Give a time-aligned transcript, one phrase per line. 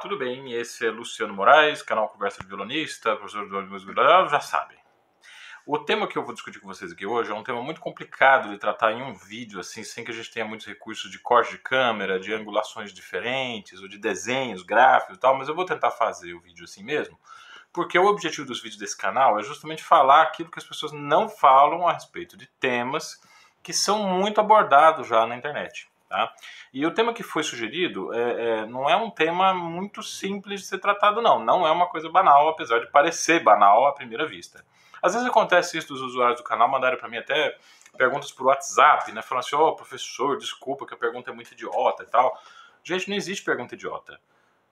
[0.00, 0.54] tudo bem?
[0.54, 3.92] Esse é Luciano Moraes, canal Conversa de Violonista, professor de música,
[4.28, 4.78] já sabem.
[5.66, 8.48] O tema que eu vou discutir com vocês aqui hoje é um tema muito complicado
[8.48, 11.50] de tratar em um vídeo, assim, sem que a gente tenha muitos recursos de corte
[11.50, 15.90] de câmera, de angulações diferentes, ou de desenhos, gráficos e tal, mas eu vou tentar
[15.90, 17.20] fazer o vídeo assim mesmo,
[17.70, 21.28] porque o objetivo dos vídeos desse canal é justamente falar aquilo que as pessoas não
[21.28, 23.20] falam a respeito de temas
[23.62, 25.89] que são muito abordados já na internet.
[26.10, 26.34] Tá?
[26.72, 30.66] E o tema que foi sugerido é, é, não é um tema muito simples de
[30.66, 31.38] ser tratado, não.
[31.38, 34.64] Não é uma coisa banal, apesar de parecer banal à primeira vista.
[35.00, 37.56] Às vezes acontece isso dos usuários do canal mandarem para mim até
[37.96, 39.22] perguntas por WhatsApp, né?
[39.22, 42.36] Falando assim, ó, oh, professor, desculpa que a pergunta é muito idiota e tal.
[42.82, 44.20] Gente, não existe pergunta idiota.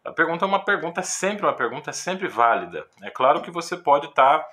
[0.05, 2.85] A pergunta é uma pergunta, é sempre uma pergunta, é sempre válida.
[3.01, 4.51] É claro que você pode estar tá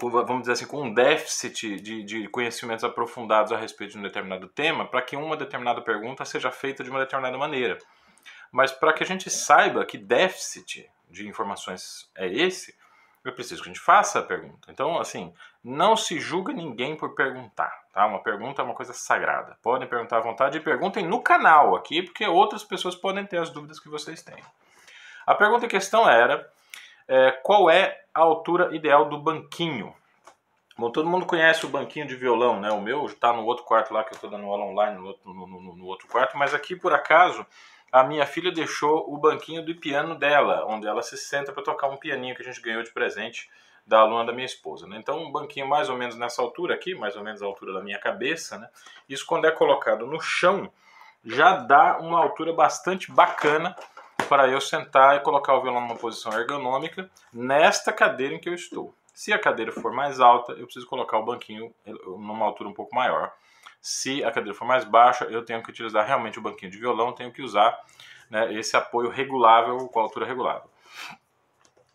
[0.00, 4.46] vamos dizer assim, com um déficit de, de conhecimentos aprofundados a respeito de um determinado
[4.48, 7.78] tema, para que uma determinada pergunta seja feita de uma determinada maneira.
[8.52, 12.74] Mas para que a gente saiba que déficit de informações é esse,
[13.24, 14.70] eu preciso que a gente faça a pergunta.
[14.70, 18.06] Então, assim, não se julga ninguém por perguntar, tá?
[18.06, 19.58] Uma pergunta é uma coisa sagrada.
[19.62, 23.50] Podem perguntar à vontade e perguntem no canal aqui, porque outras pessoas podem ter as
[23.50, 24.42] dúvidas que vocês têm.
[25.26, 26.48] A pergunta em questão era
[27.08, 29.94] é, qual é a altura ideal do banquinho?
[30.78, 32.70] Bom, todo mundo conhece o banquinho de violão, né?
[32.70, 35.32] O meu está no outro quarto lá, que eu estou dando aula online no outro,
[35.32, 37.46] no, no, no outro quarto, mas aqui, por acaso,
[37.90, 41.88] a minha filha deixou o banquinho do piano dela, onde ela se senta para tocar
[41.88, 43.48] um pianinho que a gente ganhou de presente
[43.86, 44.86] da aluna da minha esposa.
[44.86, 44.98] Né?
[44.98, 47.80] Então, um banquinho mais ou menos nessa altura aqui, mais ou menos a altura da
[47.80, 48.68] minha cabeça, né?
[49.08, 50.70] Isso quando é colocado no chão,
[51.24, 53.76] já dá uma altura bastante bacana
[54.28, 58.54] para eu sentar e colocar o violão numa posição ergonômica nesta cadeira em que eu
[58.54, 58.94] estou.
[59.14, 61.72] Se a cadeira for mais alta, eu preciso colocar o banquinho
[62.04, 63.32] numa altura um pouco maior.
[63.80, 67.12] Se a cadeira for mais baixa, eu tenho que utilizar realmente o banquinho de violão,
[67.12, 67.78] tenho que usar
[68.28, 70.68] né, esse apoio regulável com a altura regulável.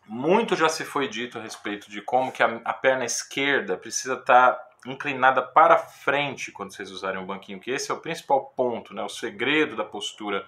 [0.06, 4.14] Muito já se foi dito a respeito de como que a, a perna esquerda precisa
[4.14, 8.52] estar tá inclinada para frente quando vocês usarem o banquinho, que esse é o principal
[8.56, 10.44] ponto, né, o segredo da postura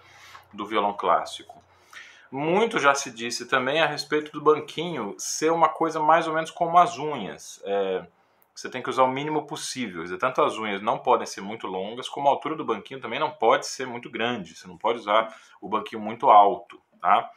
[0.53, 1.63] do violão clássico.
[2.37, 6.51] Muito já se disse também a respeito do banquinho ser uma coisa mais ou menos
[6.51, 7.63] como as unhas.
[7.65, 8.05] É,
[8.53, 10.03] você tem que usar o mínimo possível.
[10.03, 13.21] Dizer, tanto as unhas não podem ser muito longas, como a altura do banquinho também
[13.21, 14.57] não pode ser muito grande.
[14.57, 16.83] Você não pode usar o banquinho muito alto.
[17.01, 17.31] Tá?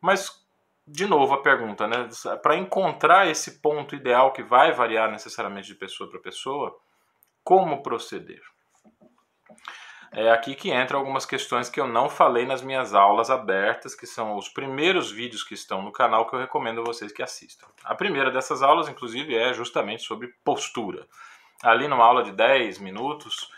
[0.00, 0.42] Mas,
[0.86, 2.08] de novo, a pergunta, né?
[2.42, 6.74] Para encontrar esse ponto ideal que vai variar necessariamente de pessoa para pessoa,
[7.44, 8.40] como proceder?
[10.10, 14.06] É aqui que entram algumas questões que eu não falei nas minhas aulas abertas, que
[14.06, 17.66] são os primeiros vídeos que estão no canal que eu recomendo a vocês que assistam.
[17.84, 21.06] A primeira dessas aulas, inclusive, é justamente sobre postura.
[21.62, 23.50] Ali numa aula de 10 minutos,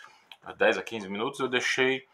[0.56, 2.04] 10 a 15 minutos, eu deixei,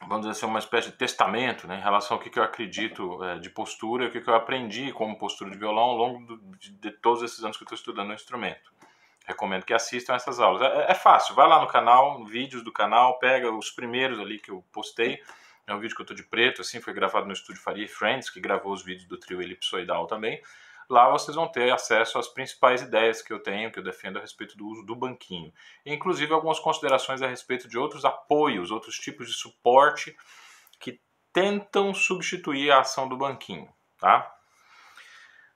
[0.00, 3.38] vamos dizer assim, uma espécie de testamento né, em relação ao que, eu acredito é,
[3.38, 7.44] de postura, o que, eu aprendi como postura de violão ao longo de todos esses
[7.44, 8.72] anos que eu estou estudando o instrumento
[9.24, 10.62] recomendo que assistam essas aulas.
[10.62, 14.50] É, é, fácil, vai lá no canal, vídeos do canal, pega os primeiros ali que
[14.50, 15.22] eu postei.
[15.66, 18.28] É um vídeo que eu tô de preto, assim, foi gravado no estúdio Faria Friends,
[18.28, 20.42] que gravou os vídeos do trio elipsoidal também.
[20.90, 24.20] Lá vocês vão ter acesso às principais ideias que eu tenho, que eu defendo a
[24.20, 25.52] respeito do uso do banquinho.
[25.86, 30.16] E, inclusive algumas considerações a respeito de outros apoios, outros tipos de suporte
[30.80, 31.00] que
[31.32, 34.34] tentam substituir a ação do banquinho, tá?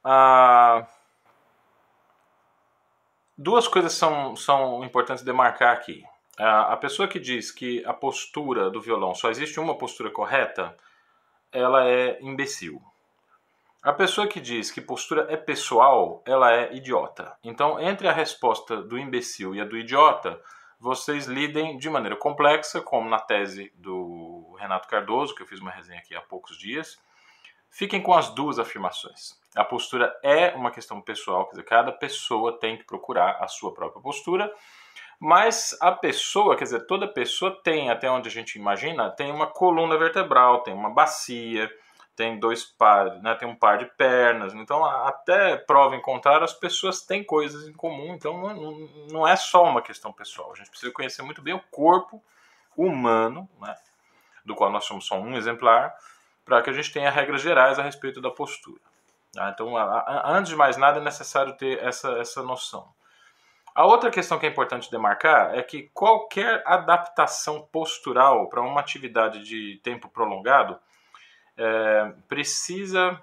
[0.02, 0.86] Ah,
[3.38, 6.02] Duas coisas são, são importantes demarcar aqui.
[6.38, 10.76] A pessoa que diz que a postura do violão só existe uma postura correta,
[11.52, 12.80] ela é imbecil.
[13.82, 17.36] A pessoa que diz que postura é pessoal, ela é idiota.
[17.44, 20.40] Então, entre a resposta do imbecil e a do idiota,
[20.78, 25.70] vocês lidem de maneira complexa, como na tese do Renato Cardoso, que eu fiz uma
[25.70, 26.98] resenha aqui há poucos dias.
[27.76, 29.38] Fiquem com as duas afirmações.
[29.54, 33.70] A postura é uma questão pessoal, quer dizer, cada pessoa tem que procurar a sua
[33.70, 34.50] própria postura,
[35.20, 39.46] mas a pessoa, quer dizer, toda pessoa tem, até onde a gente imagina, tem uma
[39.46, 41.70] coluna vertebral, tem uma bacia,
[42.16, 44.54] tem dois pares, né, tem um par de pernas.
[44.54, 48.14] Então, até prova em contrário, as pessoas têm coisas em comum.
[48.14, 50.50] Então, não, não é só uma questão pessoal.
[50.50, 52.22] A gente precisa conhecer muito bem o corpo
[52.74, 53.76] humano, né,
[54.46, 55.94] do qual nós somos só um exemplar,
[56.46, 58.80] para que a gente tenha regras gerais a respeito da postura.
[59.34, 59.50] Tá?
[59.50, 62.88] Então, a, a, antes de mais nada, é necessário ter essa, essa noção.
[63.74, 69.42] A outra questão que é importante demarcar é que qualquer adaptação postural para uma atividade
[69.42, 70.78] de tempo prolongado
[71.58, 73.20] é, precisa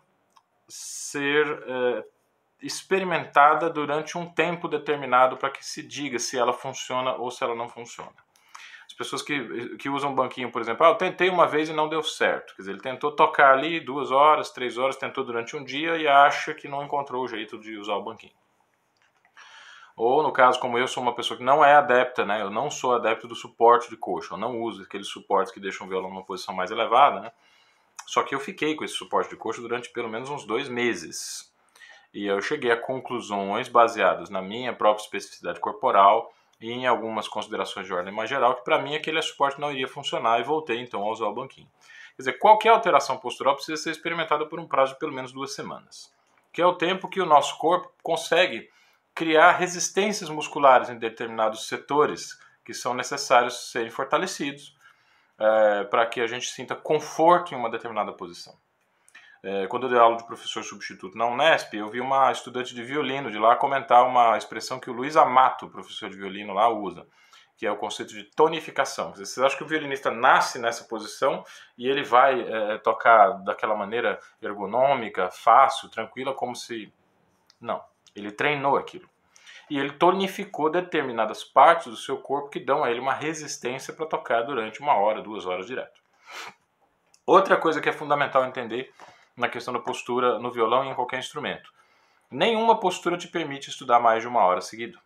[0.67, 2.05] ser é,
[2.61, 7.55] experimentada durante um tempo determinado para que se diga se ela funciona ou se ela
[7.55, 8.22] não funciona.
[9.03, 11.89] As pessoas que, que usam banquinho, por exemplo, ah, eu tentei uma vez e não
[11.89, 12.55] deu certo.
[12.55, 16.07] Quer dizer, ele tentou tocar ali duas horas, três horas, tentou durante um dia e
[16.07, 18.33] acha que não encontrou o jeito de usar o banquinho.
[19.95, 22.41] Ou, no caso, como eu sou uma pessoa que não é adepta, né?
[22.41, 24.33] Eu não sou adepto do suporte de coxa.
[24.33, 27.31] Eu não uso aqueles suportes que deixam o violão numa posição mais elevada, né?
[28.07, 31.53] Só que eu fiquei com esse suporte de coxa durante pelo menos uns dois meses.
[32.13, 37.85] E eu cheguei a conclusões baseadas na minha própria especificidade corporal e em algumas considerações
[37.85, 41.03] de ordem mais geral, que para mim aquele suporte não iria funcionar e voltei então
[41.03, 41.67] a usar o banquinho.
[42.15, 45.53] Quer dizer, qualquer alteração postural precisa ser experimentada por um prazo de pelo menos duas
[45.53, 46.09] semanas,
[46.53, 48.69] que é o tempo que o nosso corpo consegue
[49.13, 54.73] criar resistências musculares em determinados setores que são necessários serem fortalecidos
[55.37, 58.55] é, para que a gente sinta conforto em uma determinada posição.
[59.43, 62.81] É, quando eu dei aula de professor substituto na Unesp, eu vi uma estudante de
[62.81, 67.05] violino de lá comentar uma expressão que o Luiz Amato, professor de violino lá, usa,
[67.57, 69.11] que é o conceito de tonificação.
[69.11, 71.43] Vocês acham que o violinista nasce nessa posição
[71.77, 76.93] e ele vai é, tocar daquela maneira ergonômica, fácil, tranquila, como se.
[77.59, 77.83] Não.
[78.15, 79.09] Ele treinou aquilo.
[79.69, 84.05] E ele tonificou determinadas partes do seu corpo que dão a ele uma resistência para
[84.05, 86.01] tocar durante uma hora, duas horas direto.
[87.25, 88.93] Outra coisa que é fundamental entender
[89.35, 91.71] na questão da postura no violão e em qualquer instrumento.
[92.29, 94.97] Nenhuma postura te permite estudar mais de uma hora seguida.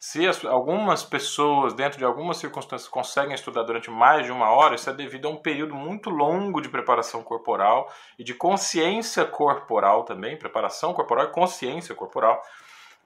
[0.00, 4.76] Se as, algumas pessoas, dentro de algumas circunstâncias, conseguem estudar durante mais de uma hora,
[4.76, 10.04] isso é devido a um período muito longo de preparação corporal e de consciência corporal
[10.04, 12.40] também, preparação corporal e consciência corporal,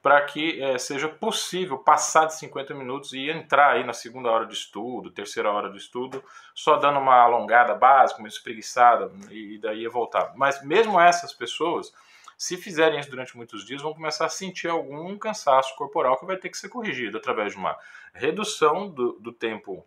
[0.03, 4.45] para que é, seja possível passar de 50 minutos e entrar aí na segunda hora
[4.45, 6.23] de estudo, terceira hora de estudo,
[6.53, 10.33] só dando uma alongada básica, uma espreguiçada e daí voltar.
[10.35, 11.95] Mas mesmo essas pessoas,
[12.37, 16.37] se fizerem isso durante muitos dias, vão começar a sentir algum cansaço corporal que vai
[16.37, 17.79] ter que ser corrigido através de uma
[18.13, 19.87] redução do, do tempo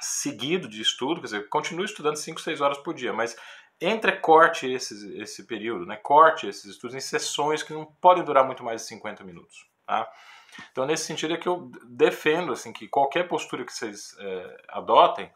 [0.00, 3.36] seguido de estudo, quer dizer, continue estudando 5, 6 horas por dia, mas
[3.80, 5.96] entrecorte esse, esse período, né?
[5.96, 9.66] corte esses estudos em sessões que não podem durar muito mais de 50 minutos.
[9.86, 10.10] Tá?
[10.72, 15.30] Então, nesse sentido é que eu defendo assim, que qualquer postura que vocês é, adotem,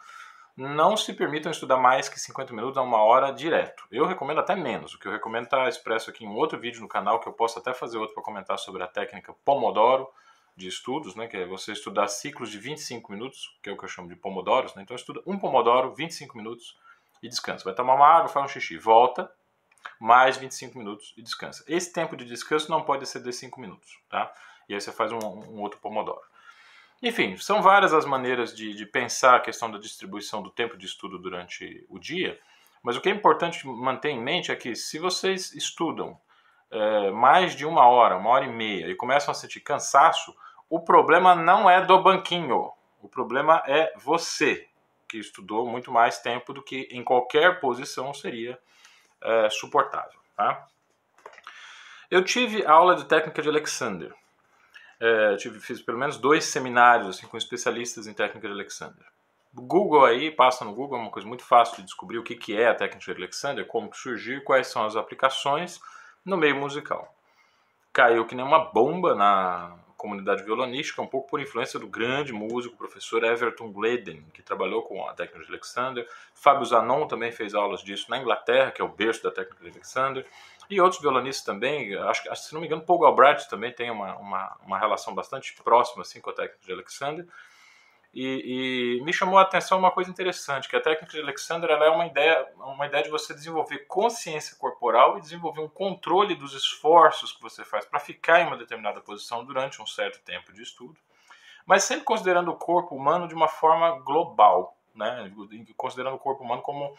[0.56, 3.84] não se permitam estudar mais que 50 minutos a uma hora direto.
[3.90, 4.94] Eu recomendo até menos.
[4.94, 7.58] O que eu recomendo está expresso aqui em outro vídeo no canal, que eu posso
[7.58, 10.08] até fazer outro para comentar sobre a técnica Pomodoro
[10.54, 13.84] de estudos, né, que é você estudar ciclos de 25 minutos, que é o que
[13.84, 14.74] eu chamo de Pomodoros.
[14.74, 14.82] Né?
[14.82, 16.76] Então, estuda um Pomodoro, 25 minutos,
[17.22, 17.64] e descansa.
[17.64, 19.30] Vai tomar uma água, faz um xixi, volta,
[20.00, 21.64] mais 25 minutos e descansa.
[21.68, 24.32] Esse tempo de descanso não pode exceder 5 minutos, tá?
[24.68, 26.20] E aí você faz um, um outro pomodoro.
[27.02, 30.86] Enfim, são várias as maneiras de, de, pensar a questão da distribuição do tempo de
[30.86, 32.38] estudo durante o dia,
[32.82, 36.18] mas o que é importante manter em mente é que se vocês estudam
[36.70, 40.34] é, mais de uma hora, uma hora e meia, e começam a sentir cansaço,
[40.70, 44.68] o problema não é do banquinho, o problema é você,
[45.12, 48.58] que estudou muito mais tempo do que em qualquer posição seria
[49.22, 50.18] é, suportável.
[50.34, 50.66] Tá?
[52.10, 54.14] Eu tive aula de técnica de Alexander.
[54.98, 59.04] É, tive, fiz pelo menos dois seminários assim, com especialistas em técnica de Alexander.
[59.52, 62.56] Google aí, passa no Google, é uma coisa muito fácil de descobrir o que, que
[62.56, 65.78] é a técnica de Alexander, como que surgiu, quais são as aplicações
[66.24, 67.14] no meio musical.
[67.92, 72.76] Caiu que nem uma bomba na, comunidade violonística, um pouco por influência do grande músico,
[72.76, 76.08] professor Everton Gleden, que trabalhou com a técnica de Alexander.
[76.34, 79.70] Fábio Zanon também fez aulas disso na Inglaterra, que é o berço da técnica de
[79.70, 80.26] Alexander.
[80.68, 84.16] E outros violonistas também, acho que, se não me engano, Paul Galbraith também tem uma,
[84.16, 87.26] uma, uma relação bastante próxima assim, com a técnica de Alexander.
[88.14, 91.88] E, e, me chamou a atenção uma coisa interessante, que a técnica de Alexander é
[91.88, 97.32] uma ideia, uma ideia de você desenvolver consciência corporal e desenvolver um controle dos esforços
[97.32, 100.94] que você faz para ficar em uma determinada posição durante um certo tempo de estudo,
[101.64, 105.32] mas sempre considerando o corpo humano de uma forma global, né?
[105.74, 106.94] considerando o corpo humano como,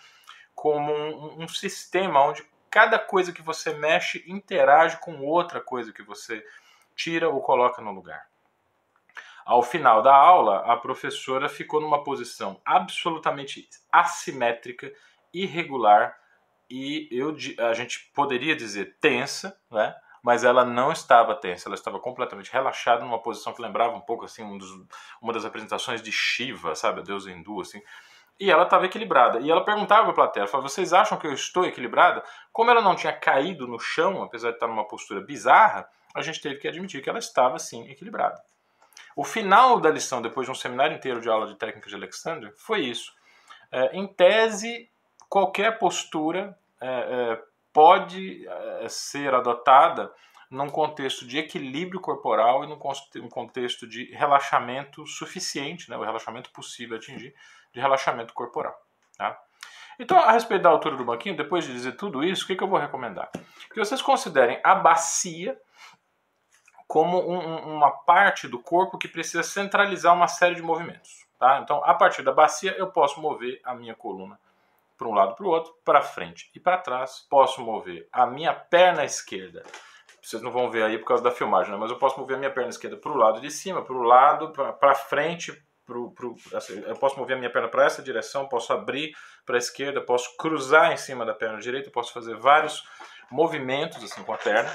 [0.55, 6.01] como um, um sistema onde cada coisa que você mexe interage com outra coisa que
[6.01, 6.43] você
[6.95, 8.32] tira ou coloca no lugar.
[9.45, 14.91] Ao final da aula, a professora ficou numa posição absolutamente assimétrica,
[15.33, 16.15] irregular
[16.69, 17.35] e eu,
[17.69, 19.95] a gente poderia dizer tensa, né?
[20.23, 24.23] mas ela não estava tensa, ela estava completamente relaxada, numa posição que lembrava um pouco
[24.23, 24.69] assim um dos,
[25.21, 27.81] uma das apresentações de Shiva, sabe, a deusa hindu, assim.
[28.39, 29.39] E ela estava equilibrada.
[29.39, 32.23] E ela perguntava para a plateia, falava, vocês acham que eu estou equilibrada?
[32.51, 36.41] Como ela não tinha caído no chão, apesar de estar numa postura bizarra, a gente
[36.41, 38.41] teve que admitir que ela estava sim equilibrada.
[39.15, 42.53] O final da lição, depois de um seminário inteiro de aula de técnica de Alexander,
[42.57, 43.11] foi isso.
[43.71, 44.89] É, em tese,
[45.29, 47.41] qualquer postura é, é,
[47.71, 50.11] pode é, ser adotada
[50.49, 56.97] num contexto de equilíbrio corporal e num contexto de relaxamento suficiente, né, o relaxamento possível
[56.97, 57.33] atingir,
[57.73, 58.75] de relaxamento corporal.
[59.17, 59.39] Tá?
[59.97, 62.63] Então, a respeito da altura do banquinho, depois de dizer tudo isso, o que, que
[62.63, 63.31] eu vou recomendar?
[63.71, 65.57] Que vocês considerem a bacia
[66.93, 71.25] como um, uma parte do corpo que precisa centralizar uma série de movimentos.
[71.39, 71.57] Tá?
[71.57, 74.39] Então, a partir da bacia, eu posso mover a minha coluna
[74.95, 77.25] para um lado para o outro, para frente e para trás.
[77.27, 79.63] Posso mover a minha perna esquerda
[80.21, 81.77] vocês não vão ver aí por causa da filmagem, né?
[81.77, 84.03] mas eu posso mover a minha perna esquerda para o lado de cima, para o
[84.03, 85.51] lado, para frente,
[85.85, 89.13] pro, pro, assim, eu posso mover a minha perna para essa direção, posso abrir
[89.45, 92.87] para a esquerda, posso cruzar em cima da perna direita, posso fazer vários
[93.29, 94.73] movimentos assim com a perna.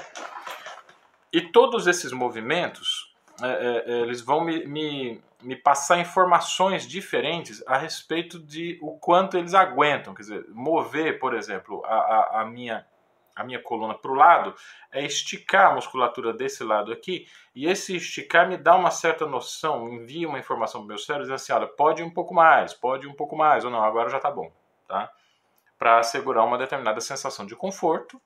[1.31, 7.63] E todos esses movimentos, é, é, é, eles vão me, me, me passar informações diferentes
[7.67, 10.13] a respeito de o quanto eles aguentam.
[10.13, 12.85] Quer dizer, mover, por exemplo, a, a, a minha
[13.39, 14.53] a minha coluna para o lado,
[14.91, 19.87] é esticar a musculatura desse lado aqui, e esse esticar me dá uma certa noção,
[19.87, 23.07] envia uma informação para o meu cérebro, dizendo assim, olha, pode um pouco mais, pode
[23.07, 24.51] um pouco mais, ou não, agora já está bom,
[24.85, 25.09] tá?
[25.77, 28.21] Para assegurar uma determinada sensação de conforto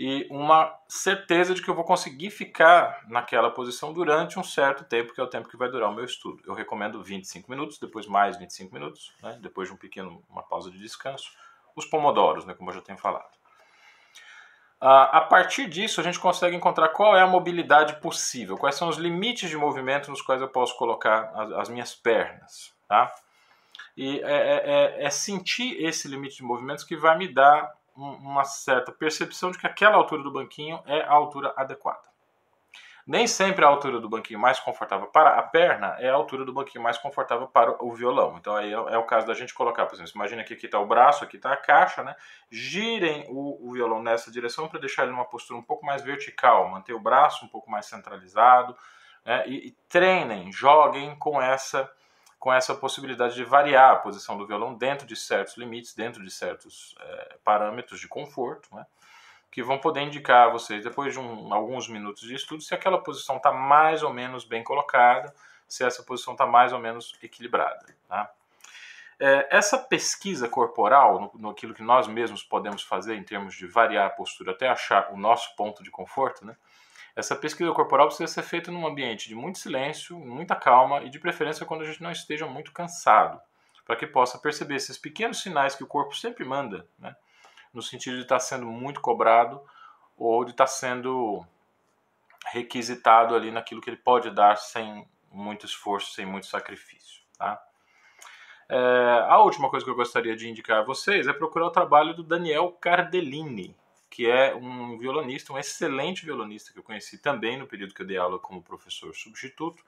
[0.00, 5.12] e uma certeza de que eu vou conseguir ficar naquela posição durante um certo tempo,
[5.12, 6.40] que é o tempo que vai durar o meu estudo.
[6.46, 9.36] Eu recomendo 25 minutos, depois mais 25 minutos, né?
[9.42, 11.32] depois de um pequeno, uma pausa de descanso.
[11.74, 13.36] Os pomodoros, né, como eu já tenho falado.
[14.80, 18.96] A partir disso, a gente consegue encontrar qual é a mobilidade possível, quais são os
[18.96, 22.72] limites de movimento nos quais eu posso colocar as, as minhas pernas.
[22.86, 23.12] Tá?
[23.96, 28.44] E é, é, é, é, sentir esse limite de movimentos que vai me dar uma
[28.44, 32.08] certa percepção de que aquela altura do banquinho é a altura adequada.
[33.06, 36.52] Nem sempre a altura do banquinho mais confortável para a perna é a altura do
[36.52, 38.36] banquinho mais confortável para o violão.
[38.36, 40.78] Então aí é, é o caso da gente colocar, por exemplo, imagina que aqui está
[40.78, 42.14] o braço, aqui está a caixa, né?
[42.50, 46.68] Girem o, o violão nessa direção para deixar ele numa postura um pouco mais vertical,
[46.68, 48.76] manter o braço um pouco mais centralizado,
[49.24, 49.42] né?
[49.48, 51.90] e, e treinem, joguem com essa
[52.38, 56.30] com essa possibilidade de variar a posição do violão dentro de certos limites, dentro de
[56.30, 58.86] certos é, parâmetros de conforto, né?
[59.50, 63.02] que vão poder indicar a vocês, depois de um, alguns minutos de estudo, se aquela
[63.02, 65.34] posição está mais ou menos bem colocada,
[65.66, 67.84] se essa posição está mais ou menos equilibrada.
[68.06, 68.30] Tá?
[69.20, 73.66] É, essa pesquisa corporal, no, no, aquilo que nós mesmos podemos fazer em termos de
[73.66, 76.56] variar a postura até achar o nosso ponto de conforto, né?
[77.18, 81.18] Essa pesquisa corporal precisa ser feita num ambiente de muito silêncio, muita calma e de
[81.18, 83.40] preferência quando a gente não esteja muito cansado,
[83.84, 87.16] para que possa perceber esses pequenos sinais que o corpo sempre manda, né?
[87.74, 89.60] no sentido de estar sendo muito cobrado
[90.16, 91.44] ou de estar sendo
[92.52, 97.20] requisitado ali naquilo que ele pode dar sem muito esforço, sem muito sacrifício.
[97.36, 97.60] Tá?
[98.68, 102.14] É, a última coisa que eu gostaria de indicar a vocês é procurar o trabalho
[102.14, 103.74] do Daniel Cardellini,
[104.10, 108.06] que é um violonista, um excelente violonista que eu conheci também no período que eu
[108.06, 109.84] dei aula como professor substituto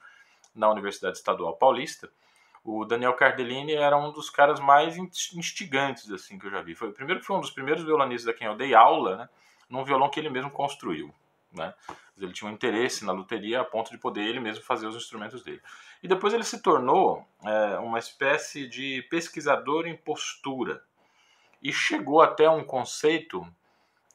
[0.55, 2.09] na Universidade Estadual Paulista.
[2.63, 6.75] O Daniel Cardellini era um dos caras mais instigantes assim que eu já vi.
[6.75, 9.29] Foi primeiro foi um dos primeiros violonistas a quem eu dei aula, né,
[9.67, 11.13] num violão que ele mesmo construiu,
[11.51, 11.73] né?
[12.19, 15.41] Ele tinha um interesse na luteria a ponto de poder ele mesmo fazer os instrumentos
[15.43, 15.59] dele.
[16.03, 20.83] E depois ele se tornou é, uma espécie de pesquisador em postura
[21.63, 23.47] e chegou até um conceito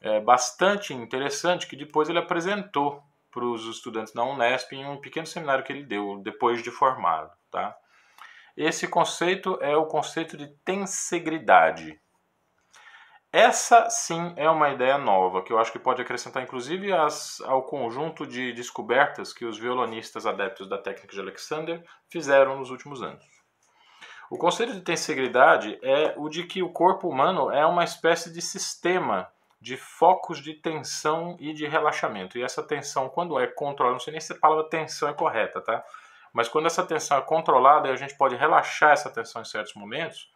[0.01, 5.27] é, bastante interessante que depois ele apresentou para os estudantes da Unesp em um pequeno
[5.27, 7.77] seminário que ele deu depois de formado, tá?
[8.57, 12.01] Esse conceito é o conceito de tensegridade.
[13.31, 17.65] Essa sim é uma ideia nova, que eu acho que pode acrescentar inclusive as, ao
[17.65, 23.23] conjunto de descobertas que os violonistas adeptos da técnica de Alexander fizeram nos últimos anos.
[24.31, 28.41] O conceito de tensegridade é o de que o corpo humano é uma espécie de
[28.41, 32.39] sistema de focos de tensão e de relaxamento.
[32.39, 35.61] E essa tensão, quando é controlada, não sei nem se a palavra tensão é correta,
[35.61, 35.85] tá?
[36.33, 40.31] Mas quando essa tensão é controlada, a gente pode relaxar essa tensão em certos momentos.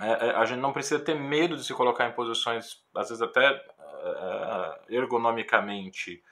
[0.00, 3.22] É, é, a gente não precisa ter medo de se colocar em posições, às vezes
[3.22, 6.22] até é, ergonomicamente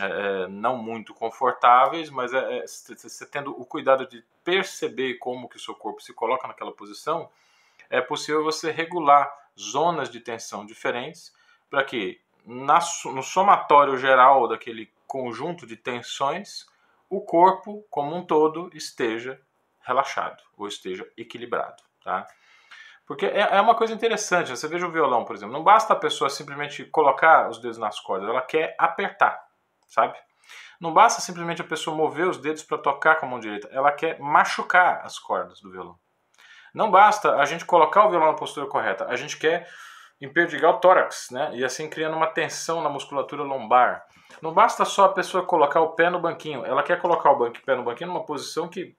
[0.00, 5.60] é, não muito confortáveis, mas é, você tendo o cuidado de perceber como que o
[5.60, 7.30] seu corpo se coloca naquela posição,
[7.88, 11.32] é possível você regular zonas de tensão diferentes
[11.68, 16.66] para que na, no somatório geral daquele conjunto de tensões
[17.08, 19.40] o corpo como um todo esteja
[19.80, 22.26] relaxado ou esteja equilibrado, tá?
[23.06, 25.96] Porque é, é uma coisa interessante, você veja o violão, por exemplo, não basta a
[25.96, 29.44] pessoa simplesmente colocar os dedos nas cordas, ela quer apertar,
[29.88, 30.16] sabe?
[30.80, 33.90] Não basta simplesmente a pessoa mover os dedos para tocar com a mão direita, ela
[33.90, 35.98] quer machucar as cordas do violão.
[36.74, 39.68] Não basta a gente colocar o violão na postura correta, a gente quer
[40.20, 41.50] imperdigar o tórax, né?
[41.54, 44.04] E assim criando uma tensão na musculatura lombar.
[44.42, 47.60] Não basta só a pessoa colocar o pé no banquinho, ela quer colocar o banco,
[47.64, 48.94] pé no banquinho numa posição que,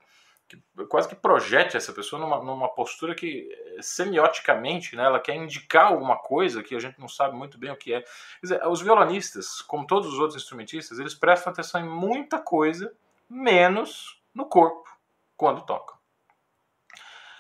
[0.48, 3.48] que quase que projete essa pessoa numa, numa postura que
[3.80, 7.78] semioticamente, né, ela quer indicar alguma coisa que a gente não sabe muito bem o
[7.78, 8.02] que é.
[8.02, 8.08] Quer
[8.42, 12.94] dizer, os violonistas, como todos os outros instrumentistas, eles prestam atenção em muita coisa,
[13.30, 14.90] menos no corpo,
[15.38, 16.01] quando tocam.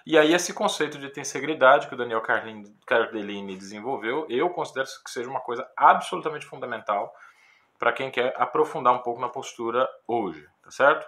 [0.05, 2.23] E aí esse conceito de tensegridade que o Daniel
[2.85, 7.13] Cardellini desenvolveu, eu considero que seja uma coisa absolutamente fundamental
[7.77, 11.07] para quem quer aprofundar um pouco na postura hoje, tá certo?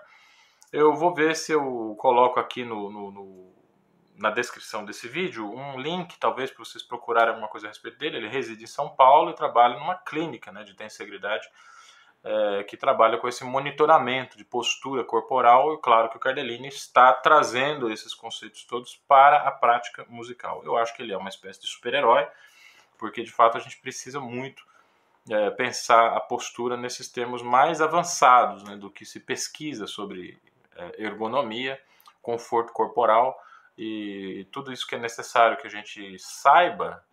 [0.72, 3.54] Eu vou ver se eu coloco aqui no, no, no
[4.18, 8.18] na descrição desse vídeo um link, talvez, para vocês procurarem alguma coisa a respeito dele.
[8.18, 11.48] Ele reside em São Paulo e trabalha numa clínica né, de tensegridade
[12.24, 17.12] é, que trabalha com esse monitoramento de postura corporal, e claro que o Cardellini está
[17.12, 20.62] trazendo esses conceitos todos para a prática musical.
[20.64, 22.26] Eu acho que ele é uma espécie de super-herói,
[22.98, 24.64] porque de fato a gente precisa muito
[25.30, 30.40] é, pensar a postura nesses termos mais avançados né, do que se pesquisa sobre
[30.76, 31.82] é, ergonomia,
[32.22, 33.38] conforto corporal
[33.78, 37.04] e tudo isso que é necessário que a gente saiba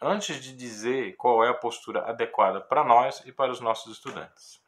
[0.00, 4.60] antes de dizer qual é a postura adequada para nós e para os nossos estudantes.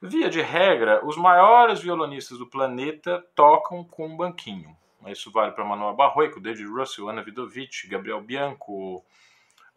[0.00, 4.76] Via de regra, os maiores violonistas do planeta tocam com um banquinho.
[5.06, 9.04] Isso vale para Manuel Barroico, David Russell, Ana Vidovic, Gabriel Bianco,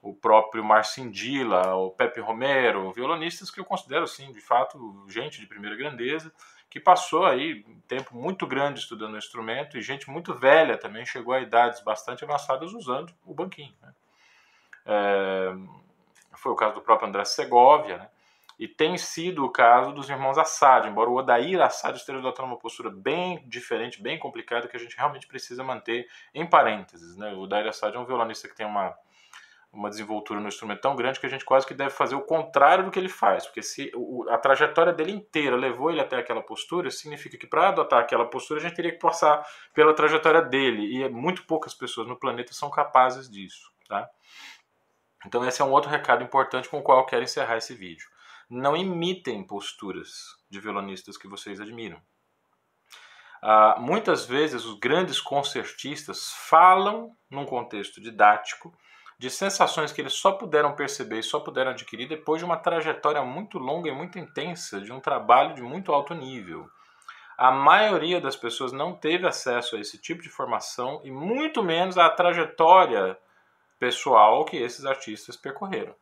[0.01, 5.39] o próprio Marcin Dilla, o Pepe Romero, violonistas que eu considero, sim, de fato, gente
[5.39, 6.33] de primeira grandeza,
[6.71, 11.05] que passou aí um tempo muito grande estudando o instrumento e gente muito velha também
[11.05, 13.75] chegou a idades bastante avançadas usando o banquinho.
[13.81, 13.93] Né?
[14.85, 15.53] É,
[16.37, 18.09] foi o caso do próprio André Segovia, né?
[18.57, 22.57] e tem sido o caso dos irmãos Assad, embora o Odair Assad esteja adotando uma
[22.57, 27.17] postura bem diferente, bem complicada, que a gente realmente precisa manter em parênteses.
[27.17, 27.33] Né?
[27.33, 28.97] O Odair Assad é um violonista que tem uma,
[29.71, 32.83] uma desenvoltura no instrumento tão grande que a gente quase que deve fazer o contrário
[32.83, 33.91] do que ele faz, porque se
[34.29, 38.59] a trajetória dele inteira levou ele até aquela postura, significa que para adotar aquela postura
[38.59, 42.69] a gente teria que passar pela trajetória dele, e muito poucas pessoas no planeta são
[42.69, 43.71] capazes disso.
[43.87, 44.09] Tá?
[45.25, 48.09] Então esse é um outro recado importante com o qual eu quero encerrar esse vídeo.
[48.49, 52.01] Não imitem posturas de violonistas que vocês admiram.
[53.41, 58.77] Ah, muitas vezes os grandes concertistas falam num contexto didático
[59.21, 63.21] de sensações que eles só puderam perceber e só puderam adquirir depois de uma trajetória
[63.21, 66.67] muito longa e muito intensa, de um trabalho de muito alto nível.
[67.37, 71.99] A maioria das pessoas não teve acesso a esse tipo de formação e muito menos
[71.99, 73.15] à trajetória
[73.77, 75.93] pessoal que esses artistas percorreram.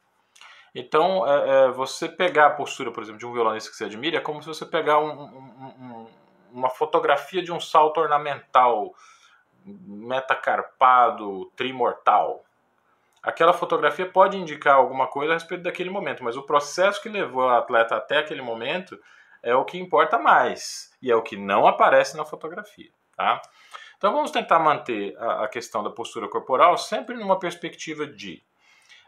[0.74, 4.20] Então, é, é, você pegar a postura, por exemplo, de um violonista que você admira,
[4.20, 6.08] é como se você pegar um, um, um,
[6.54, 8.96] uma fotografia de um salto ornamental
[9.66, 12.46] metacarpado, trimortal.
[13.22, 17.44] Aquela fotografia pode indicar alguma coisa a respeito daquele momento, mas o processo que levou
[17.44, 18.98] o atleta até aquele momento
[19.44, 22.92] é o que importa mais e é o que não aparece na fotografia.
[23.16, 23.42] Tá?
[23.98, 28.42] Então vamos tentar manter a, questão da postura corporal sempre numa perspectiva de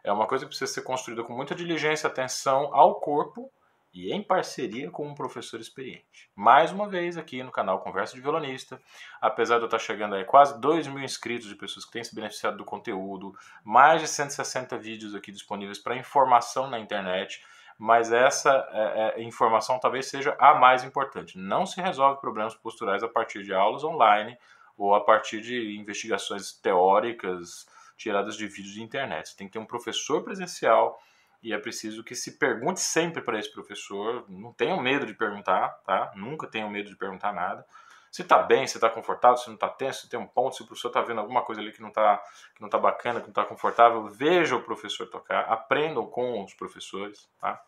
[0.03, 3.51] é uma coisa que precisa ser construída com muita diligência, atenção ao corpo
[3.93, 6.29] e em parceria com um professor experiente.
[6.35, 8.81] Mais uma vez aqui no canal Conversa de Violonista,
[9.19, 12.15] apesar de eu estar chegando a quase 2 mil inscritos de pessoas que têm se
[12.15, 17.43] beneficiado do conteúdo, mais de 160 vídeos aqui disponíveis para informação na internet,
[17.77, 21.37] mas essa é, é, informação talvez seja a mais importante.
[21.37, 24.37] Não se resolve problemas posturais a partir de aulas online
[24.77, 27.65] ou a partir de investigações teóricas
[27.97, 29.29] tiradas de vídeos de internet.
[29.29, 30.99] Você tem que ter um professor presencial
[31.41, 34.25] e é preciso que se pergunte sempre para esse professor.
[34.29, 36.11] Não tenham medo de perguntar, tá?
[36.15, 37.65] Nunca tenham medo de perguntar nada.
[38.11, 40.61] Se está bem, se está confortável, se não está tenso, se tem um ponto, se
[40.61, 42.17] o professor está vendo alguma coisa ali que não está
[42.53, 46.53] que não tá bacana, que não está confortável, veja o professor tocar, aprendam com os
[46.53, 47.61] professores, tá?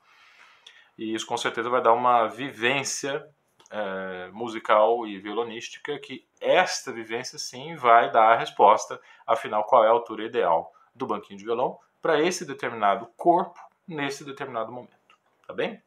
[0.97, 3.25] E isso com certeza vai dar uma vivência
[3.71, 9.87] é, musical e violonística que esta vivência sim vai dar a resposta, afinal, qual é
[9.87, 14.91] a altura ideal do banquinho de violão para esse determinado corpo nesse determinado momento.
[15.47, 15.81] Tá bem?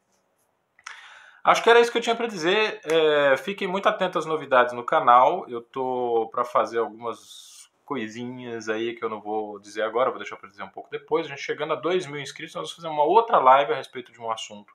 [1.43, 2.81] Acho que era isso que eu tinha para dizer.
[2.83, 5.47] É, fiquem muito atentos às novidades no canal.
[5.47, 10.35] Eu tô para fazer algumas coisinhas aí que eu não vou dizer agora, vou deixar
[10.35, 11.25] para dizer um pouco depois.
[11.25, 14.11] A gente chegando a 2 mil inscritos, nós vamos fazer uma outra live a respeito
[14.11, 14.73] de um assunto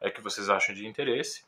[0.00, 1.44] é, que vocês acham de interesse.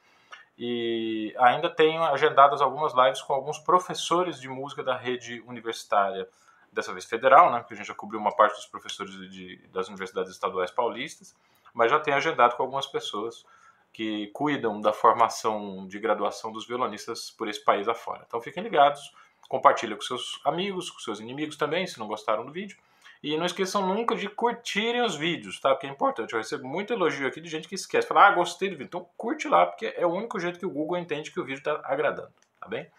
[0.59, 6.29] E ainda tenho agendadas algumas lives com alguns professores de música da rede universitária,
[6.73, 9.89] dessa vez federal, né, que a gente já cobriu uma parte dos professores de, das
[9.89, 11.35] universidades estaduais paulistas,
[11.75, 13.45] mas já tenho agendado com algumas pessoas
[13.93, 18.25] que cuidam da formação de graduação dos violonistas por esse país afora.
[18.27, 19.13] Então fiquem ligados,
[19.49, 22.79] compartilhem com seus amigos, com seus inimigos também, se não gostaram do vídeo.
[23.23, 25.75] E não esqueçam nunca de curtirem os vídeos, tá?
[25.75, 26.33] Porque é importante.
[26.33, 28.09] Eu recebo muito elogio aqui de gente que esquece.
[28.09, 28.87] Fala, ah, gostei do vídeo.
[28.87, 31.59] Então curte lá, porque é o único jeito que o Google entende que o vídeo
[31.59, 32.91] está agradando, tá bem?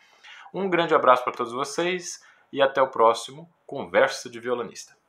[0.53, 5.00] Um grande abraço para todos vocês e até o próximo Conversa de Violonista.